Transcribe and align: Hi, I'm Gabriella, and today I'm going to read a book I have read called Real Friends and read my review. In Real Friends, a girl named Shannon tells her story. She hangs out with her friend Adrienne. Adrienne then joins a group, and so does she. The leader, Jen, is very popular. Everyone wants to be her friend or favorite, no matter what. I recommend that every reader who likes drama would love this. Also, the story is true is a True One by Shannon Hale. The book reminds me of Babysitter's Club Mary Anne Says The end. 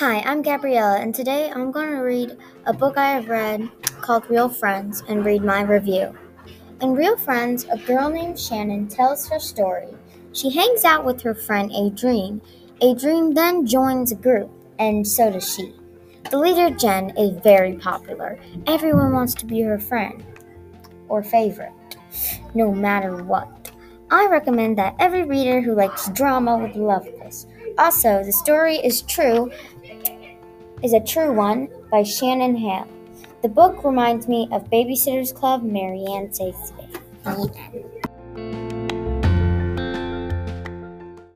Hi, 0.00 0.20
I'm 0.20 0.40
Gabriella, 0.40 0.96
and 0.98 1.14
today 1.14 1.52
I'm 1.54 1.70
going 1.70 1.90
to 1.90 1.98
read 1.98 2.38
a 2.64 2.72
book 2.72 2.96
I 2.96 3.10
have 3.10 3.28
read 3.28 3.68
called 4.00 4.30
Real 4.30 4.48
Friends 4.48 5.02
and 5.06 5.26
read 5.26 5.44
my 5.44 5.60
review. 5.60 6.16
In 6.80 6.94
Real 6.94 7.18
Friends, 7.18 7.66
a 7.70 7.76
girl 7.76 8.08
named 8.08 8.40
Shannon 8.40 8.88
tells 8.88 9.28
her 9.28 9.38
story. 9.38 9.88
She 10.32 10.48
hangs 10.48 10.86
out 10.86 11.04
with 11.04 11.20
her 11.20 11.34
friend 11.34 11.70
Adrienne. 11.70 12.40
Adrienne 12.82 13.34
then 13.34 13.66
joins 13.66 14.10
a 14.10 14.14
group, 14.14 14.50
and 14.78 15.06
so 15.06 15.30
does 15.30 15.54
she. 15.54 15.74
The 16.30 16.38
leader, 16.38 16.74
Jen, 16.74 17.14
is 17.18 17.38
very 17.42 17.74
popular. 17.74 18.40
Everyone 18.66 19.12
wants 19.12 19.34
to 19.34 19.44
be 19.44 19.60
her 19.60 19.78
friend 19.78 20.24
or 21.10 21.22
favorite, 21.22 21.74
no 22.54 22.72
matter 22.72 23.22
what. 23.22 23.70
I 24.10 24.28
recommend 24.28 24.78
that 24.78 24.96
every 24.98 25.24
reader 25.24 25.60
who 25.60 25.74
likes 25.74 26.08
drama 26.08 26.56
would 26.56 26.74
love 26.74 27.04
this. 27.04 27.46
Also, 27.78 28.24
the 28.24 28.32
story 28.32 28.76
is 28.76 29.02
true 29.02 29.50
is 30.82 30.92
a 30.92 31.00
True 31.00 31.32
One 31.32 31.68
by 31.90 32.02
Shannon 32.02 32.56
Hale. 32.56 32.88
The 33.42 33.48
book 33.48 33.84
reminds 33.84 34.28
me 34.28 34.48
of 34.52 34.70
Babysitter's 34.70 35.32
Club 35.32 35.62
Mary 35.62 36.04
Anne 36.08 36.32
Says 36.32 36.72
The 37.24 37.50
end. 38.36 38.89